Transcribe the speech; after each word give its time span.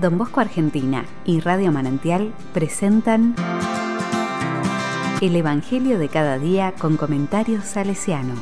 Don 0.00 0.16
Bosco 0.16 0.40
Argentina 0.40 1.04
y 1.26 1.40
Radio 1.40 1.70
Manantial 1.70 2.32
presentan 2.54 3.34
El 5.20 5.36
Evangelio 5.36 5.98
de 5.98 6.08
cada 6.08 6.38
día 6.38 6.72
con 6.78 6.96
comentarios 6.96 7.64
salesiano. 7.64 8.34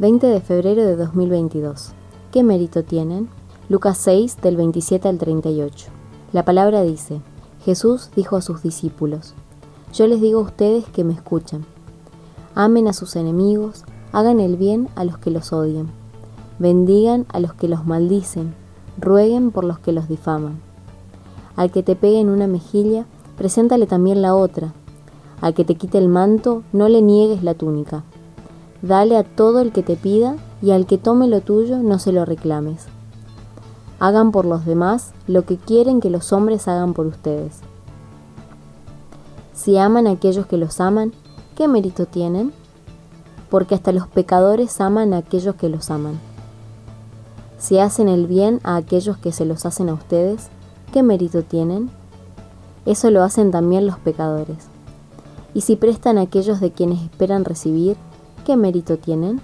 ...20 0.00 0.20
de 0.20 0.40
febrero 0.40 0.84
de 0.84 0.96
2022... 0.96 1.92
¿Qué 2.32 2.42
mérito 2.42 2.82
tienen? 2.82 3.28
Lucas 3.68 3.98
6 3.98 4.38
del 4.40 4.56
27 4.56 5.06
al 5.06 5.18
38. 5.18 5.90
La 6.32 6.44
palabra 6.44 6.82
dice, 6.82 7.20
Jesús 7.64 8.10
dijo 8.16 8.36
a 8.36 8.40
sus 8.40 8.62
discípulos, 8.62 9.34
Yo 9.92 10.06
les 10.06 10.22
digo 10.22 10.40
a 10.40 10.44
ustedes 10.44 10.86
que 10.88 11.04
me 11.04 11.12
escuchan. 11.12 11.66
Amen 12.54 12.88
a 12.88 12.94
sus 12.94 13.14
enemigos, 13.14 13.84
hagan 14.12 14.40
el 14.40 14.56
bien 14.56 14.88
a 14.94 15.04
los 15.04 15.18
que 15.18 15.30
los 15.30 15.52
odian, 15.52 15.90
bendigan 16.58 17.26
a 17.28 17.40
los 17.40 17.52
que 17.52 17.68
los 17.68 17.84
maldicen, 17.84 18.54
rueguen 18.98 19.50
por 19.50 19.64
los 19.64 19.78
que 19.78 19.92
los 19.92 20.08
difaman. 20.08 20.60
Al 21.56 21.70
que 21.70 21.82
te 21.82 21.94
pegue 21.94 22.20
en 22.20 22.30
una 22.30 22.46
mejilla, 22.46 23.04
preséntale 23.36 23.86
también 23.86 24.22
la 24.22 24.34
otra. 24.34 24.72
Al 25.42 25.52
que 25.52 25.64
te 25.64 25.74
quite 25.74 25.98
el 25.98 26.08
manto, 26.08 26.62
no 26.72 26.88
le 26.88 27.02
niegues 27.02 27.42
la 27.42 27.52
túnica. 27.52 28.02
Dale 28.80 29.18
a 29.18 29.24
todo 29.24 29.60
el 29.60 29.72
que 29.72 29.82
te 29.82 29.96
pida, 29.96 30.36
y 30.62 30.70
al 30.70 30.86
que 30.86 30.96
tome 30.96 31.28
lo 31.28 31.42
tuyo, 31.42 31.78
no 31.82 31.98
se 31.98 32.12
lo 32.12 32.24
reclames. 32.24 32.86
Hagan 34.00 34.32
por 34.32 34.46
los 34.46 34.64
demás 34.64 35.12
lo 35.26 35.44
que 35.44 35.58
quieren 35.58 36.00
que 36.00 36.08
los 36.08 36.32
hombres 36.32 36.66
hagan 36.66 36.94
por 36.94 37.06
ustedes. 37.06 37.60
Si 39.52 39.76
aman 39.76 40.06
a 40.06 40.12
aquellos 40.12 40.46
que 40.46 40.56
los 40.56 40.80
aman, 40.80 41.12
¿qué 41.56 41.68
mérito 41.68 42.06
tienen? 42.06 42.52
Porque 43.50 43.74
hasta 43.74 43.92
los 43.92 44.08
pecadores 44.08 44.80
aman 44.80 45.12
a 45.12 45.18
aquellos 45.18 45.56
que 45.56 45.68
los 45.68 45.90
aman. 45.90 46.18
Si 47.58 47.78
hacen 47.78 48.08
el 48.08 48.26
bien 48.26 48.60
a 48.64 48.76
aquellos 48.76 49.18
que 49.18 49.30
se 49.30 49.44
los 49.44 49.66
hacen 49.66 49.88
a 49.88 49.94
ustedes, 49.94 50.48
¿qué 50.92 51.02
mérito 51.02 51.42
tienen? 51.42 51.90
Eso 52.86 53.10
lo 53.10 53.22
hacen 53.22 53.50
también 53.50 53.86
los 53.86 53.98
pecadores. 53.98 54.66
Y 55.54 55.60
si 55.60 55.76
prestan 55.76 56.18
a 56.18 56.22
aquellos 56.22 56.60
de 56.60 56.72
quienes 56.72 57.02
esperan 57.02 57.44
recibir, 57.44 57.96
¿qué 58.44 58.56
mérito 58.56 58.96
tienen? 58.96 59.40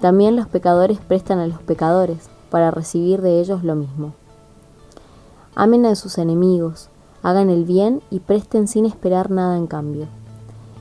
También 0.00 0.36
los 0.36 0.46
pecadores 0.46 0.98
prestan 0.98 1.38
a 1.38 1.46
los 1.46 1.60
pecadores 1.62 2.28
para 2.50 2.70
recibir 2.70 3.22
de 3.22 3.40
ellos 3.40 3.64
lo 3.64 3.74
mismo. 3.74 4.12
Amen 5.54 5.86
a 5.86 5.94
sus 5.94 6.18
enemigos, 6.18 6.88
hagan 7.22 7.50
el 7.50 7.64
bien 7.64 8.02
y 8.10 8.20
presten 8.20 8.68
sin 8.68 8.86
esperar 8.86 9.30
nada 9.30 9.56
en 9.56 9.66
cambio. 9.66 10.06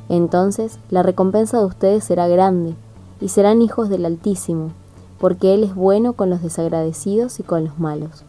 Entonces 0.07 0.79
la 0.89 1.03
recompensa 1.03 1.59
de 1.59 1.65
ustedes 1.65 2.03
será 2.03 2.27
grande, 2.27 2.75
y 3.21 3.29
serán 3.29 3.61
hijos 3.61 3.89
del 3.89 4.05
Altísimo, 4.05 4.71
porque 5.19 5.53
Él 5.53 5.63
es 5.63 5.75
bueno 5.75 6.13
con 6.13 6.29
los 6.29 6.41
desagradecidos 6.41 7.39
y 7.39 7.43
con 7.43 7.65
los 7.65 7.77
malos. 7.77 8.23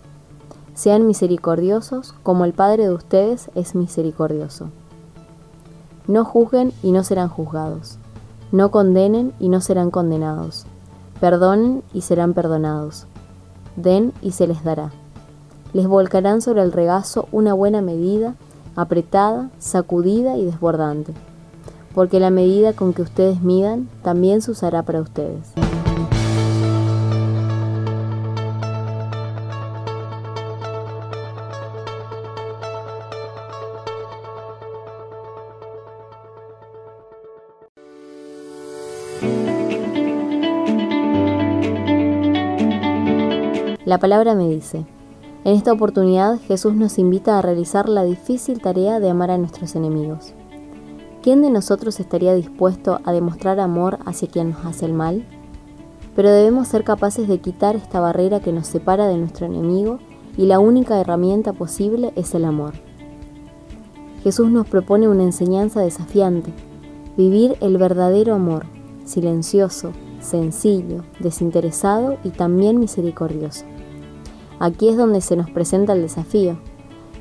Sean 0.74 1.06
misericordiosos 1.06 2.14
como 2.22 2.44
el 2.44 2.52
Padre 2.52 2.84
de 2.84 2.94
ustedes 2.94 3.50
es 3.54 3.74
misericordioso. 3.74 4.70
No 6.08 6.24
juzguen 6.24 6.72
y 6.82 6.90
no 6.90 7.04
serán 7.04 7.28
juzgados. 7.28 7.98
No 8.50 8.72
condenen 8.72 9.32
y 9.38 9.48
no 9.48 9.60
serán 9.60 9.90
condenados. 9.92 10.66
Perdonen 11.20 11.84
y 11.92 12.00
serán 12.00 12.34
perdonados 12.34 13.06
den 13.76 14.12
y 14.22 14.32
se 14.32 14.46
les 14.46 14.62
dará. 14.64 14.90
Les 15.72 15.86
volcarán 15.86 16.42
sobre 16.42 16.62
el 16.62 16.72
regazo 16.72 17.28
una 17.30 17.54
buena 17.54 17.80
medida, 17.80 18.34
apretada, 18.74 19.50
sacudida 19.60 20.36
y 20.36 20.44
desbordante, 20.44 21.12
porque 21.94 22.18
la 22.18 22.30
medida 22.30 22.72
con 22.72 22.92
que 22.92 23.02
ustedes 23.02 23.40
midan 23.40 23.88
también 24.02 24.42
se 24.42 24.50
usará 24.50 24.82
para 24.82 25.00
ustedes. 25.00 25.52
La 43.84 43.98
palabra 43.98 44.34
me 44.34 44.48
dice, 44.48 44.84
en 45.44 45.54
esta 45.54 45.72
oportunidad 45.72 46.38
Jesús 46.40 46.74
nos 46.74 46.98
invita 46.98 47.38
a 47.38 47.42
realizar 47.42 47.88
la 47.88 48.04
difícil 48.04 48.60
tarea 48.60 49.00
de 49.00 49.08
amar 49.08 49.30
a 49.30 49.38
nuestros 49.38 49.74
enemigos. 49.74 50.34
¿Quién 51.22 51.40
de 51.42 51.50
nosotros 51.50 51.98
estaría 51.98 52.34
dispuesto 52.34 53.00
a 53.04 53.12
demostrar 53.12 53.58
amor 53.58 53.98
hacia 54.04 54.28
quien 54.28 54.50
nos 54.50 54.64
hace 54.66 54.86
el 54.86 54.92
mal? 54.92 55.26
Pero 56.14 56.30
debemos 56.30 56.68
ser 56.68 56.84
capaces 56.84 57.28
de 57.28 57.38
quitar 57.38 57.76
esta 57.76 58.00
barrera 58.00 58.40
que 58.40 58.52
nos 58.52 58.66
separa 58.66 59.06
de 59.06 59.16
nuestro 59.16 59.46
enemigo 59.46 59.98
y 60.36 60.46
la 60.46 60.58
única 60.58 61.00
herramienta 61.00 61.52
posible 61.52 62.12
es 62.16 62.34
el 62.34 62.44
amor. 62.44 62.74
Jesús 64.22 64.50
nos 64.50 64.66
propone 64.66 65.08
una 65.08 65.22
enseñanza 65.22 65.80
desafiante, 65.80 66.52
vivir 67.16 67.56
el 67.60 67.78
verdadero 67.78 68.34
amor, 68.34 68.66
silencioso, 69.04 69.92
sencillo, 70.20 71.04
desinteresado 71.18 72.18
y 72.24 72.30
también 72.30 72.78
misericordioso. 72.78 73.64
Aquí 74.60 74.90
es 74.90 74.98
donde 74.98 75.22
se 75.22 75.36
nos 75.36 75.50
presenta 75.50 75.94
el 75.94 76.02
desafío, 76.02 76.58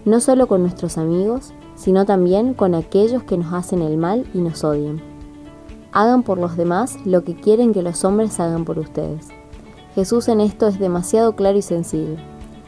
no 0.04 0.20
solo 0.20 0.48
con 0.48 0.62
nuestros 0.62 0.98
amigos, 0.98 1.54
sino 1.76 2.06
también 2.06 2.54
con 2.54 2.76
aquellos 2.76 3.24
que 3.24 3.38
nos 3.38 3.54
hacen 3.54 3.82
el 3.82 3.96
mal 3.96 4.30
y 4.34 4.40
nos 4.40 4.66
odian. 4.66 5.02
Hagan 5.94 6.24
por 6.24 6.38
los 6.38 6.58
demás 6.58 6.98
lo 7.06 7.24
que 7.24 7.36
quieren 7.36 7.74
que 7.74 7.82
los 7.82 8.04
hombres 8.04 8.42
hagan 8.42 8.66
por 8.66 8.78
ustedes. 8.78 9.30
Jesús 9.96 10.28
en 10.28 10.42
esto 10.42 10.68
es 10.68 10.80
demasiado 10.80 11.38
claro 11.38 11.58
y 11.58 11.62
sencillo, 11.62 12.18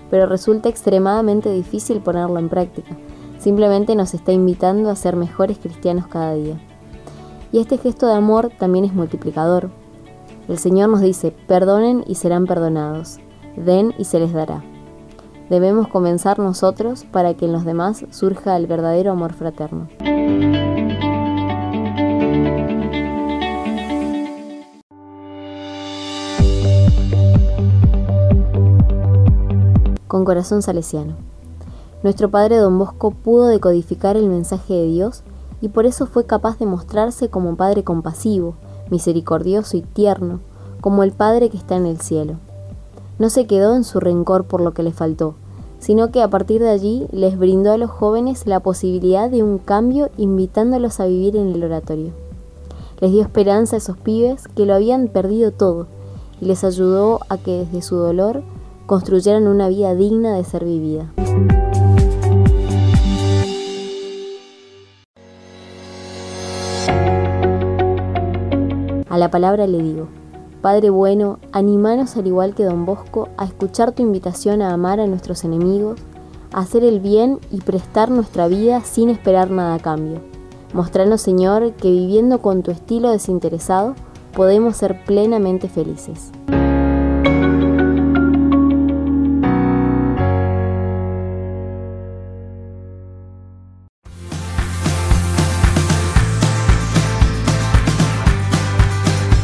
pero 0.09 0.25
resulta 0.25 0.69
extremadamente 0.69 1.51
difícil 1.51 1.99
ponerlo 1.99 2.39
en 2.39 2.47
práctica. 2.47 2.95
Simplemente 3.39 3.93
nos 3.97 4.13
está 4.13 4.31
invitando 4.31 4.89
a 4.89 4.95
ser 4.95 5.17
mejores 5.17 5.57
cristianos 5.57 6.07
cada 6.07 6.33
día. 6.35 6.57
Y 7.51 7.59
este 7.59 7.77
gesto 7.77 8.07
de 8.07 8.13
amor 8.13 8.53
también 8.57 8.85
es 8.85 8.93
multiplicador. 8.93 9.69
El 10.47 10.57
Señor 10.57 10.87
nos 10.87 11.01
dice, 11.01 11.35
perdonen 11.45 12.05
y 12.07 12.15
serán 12.15 12.45
perdonados 12.45 13.19
den 13.55 13.93
y 13.97 14.05
se 14.05 14.19
les 14.19 14.33
dará. 14.33 14.63
Debemos 15.49 15.87
comenzar 15.87 16.39
nosotros 16.39 17.03
para 17.11 17.33
que 17.33 17.45
en 17.45 17.51
los 17.51 17.65
demás 17.65 18.05
surja 18.11 18.55
el 18.55 18.67
verdadero 18.67 19.11
amor 19.11 19.33
fraterno. 19.33 19.89
Con 30.07 30.25
corazón 30.25 30.61
salesiano. 30.61 31.15
Nuestro 32.03 32.29
padre 32.31 32.57
don 32.57 32.79
Bosco 32.79 33.11
pudo 33.11 33.47
decodificar 33.47 34.17
el 34.17 34.27
mensaje 34.27 34.73
de 34.73 34.85
Dios 34.85 35.23
y 35.61 35.69
por 35.69 35.85
eso 35.85 36.05
fue 36.05 36.25
capaz 36.25 36.57
de 36.57 36.65
mostrarse 36.65 37.29
como 37.29 37.55
padre 37.55 37.83
compasivo, 37.83 38.55
misericordioso 38.89 39.77
y 39.77 39.81
tierno, 39.81 40.39
como 40.79 41.03
el 41.03 41.11
Padre 41.11 41.49
que 41.49 41.57
está 41.57 41.75
en 41.75 41.85
el 41.85 42.01
cielo 42.01 42.37
no 43.21 43.29
se 43.29 43.45
quedó 43.45 43.75
en 43.75 43.83
su 43.83 43.99
rencor 43.99 44.45
por 44.45 44.61
lo 44.61 44.73
que 44.73 44.81
le 44.81 44.91
faltó, 44.91 45.35
sino 45.77 46.09
que 46.09 46.23
a 46.23 46.29
partir 46.31 46.59
de 46.59 46.71
allí 46.71 47.05
les 47.11 47.37
brindó 47.37 47.71
a 47.71 47.77
los 47.77 47.91
jóvenes 47.91 48.47
la 48.47 48.61
posibilidad 48.61 49.29
de 49.29 49.43
un 49.43 49.59
cambio 49.59 50.09
invitándolos 50.17 50.99
a 50.99 51.05
vivir 51.05 51.35
en 51.35 51.49
el 51.49 51.63
oratorio. 51.63 52.13
Les 52.99 53.11
dio 53.11 53.21
esperanza 53.21 53.75
a 53.75 53.77
esos 53.77 53.95
pibes 53.95 54.47
que 54.47 54.65
lo 54.65 54.73
habían 54.73 55.07
perdido 55.07 55.51
todo 55.51 55.85
y 56.41 56.45
les 56.45 56.63
ayudó 56.63 57.19
a 57.29 57.37
que 57.37 57.59
desde 57.59 57.83
su 57.83 57.95
dolor 57.95 58.41
construyeran 58.87 59.47
una 59.47 59.69
vida 59.69 59.93
digna 59.93 60.35
de 60.35 60.43
ser 60.43 60.65
vivida. 60.65 61.13
A 69.09 69.17
la 69.19 69.29
palabra 69.29 69.67
le 69.67 69.77
digo, 69.77 70.07
Padre 70.61 70.91
bueno, 70.91 71.39
animanos 71.51 72.15
al 72.17 72.27
igual 72.27 72.53
que 72.53 72.63
don 72.63 72.85
Bosco 72.85 73.29
a 73.37 73.45
escuchar 73.45 73.93
tu 73.93 74.03
invitación 74.03 74.61
a 74.61 74.73
amar 74.73 74.99
a 74.99 75.07
nuestros 75.07 75.43
enemigos, 75.43 75.99
a 76.53 76.59
hacer 76.59 76.83
el 76.83 76.99
bien 76.99 77.39
y 77.51 77.61
prestar 77.61 78.11
nuestra 78.11 78.47
vida 78.47 78.81
sin 78.81 79.09
esperar 79.09 79.49
nada 79.49 79.75
a 79.75 79.79
cambio. 79.79 80.19
Mostranos, 80.73 81.21
Señor, 81.21 81.73
que 81.73 81.89
viviendo 81.89 82.41
con 82.41 82.61
tu 82.61 82.69
estilo 82.69 83.09
desinteresado 83.09 83.95
podemos 84.35 84.77
ser 84.77 85.03
plenamente 85.03 85.67
felices. 85.67 86.31